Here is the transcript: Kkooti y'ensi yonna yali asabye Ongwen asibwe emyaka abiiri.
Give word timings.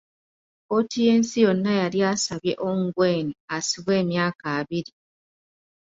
Kkooti 0.63 0.97
y'ensi 1.07 1.37
yonna 1.45 1.71
yali 1.81 1.99
asabye 2.11 2.53
Ongwen 2.69 3.27
asibwe 3.55 3.93
emyaka 4.01 4.45
abiiri. 4.59 4.93